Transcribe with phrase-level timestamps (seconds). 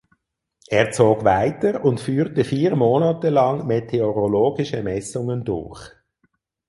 [0.67, 5.91] Er zog weiter und führte vier Monate lang meteorologische Messungen durch.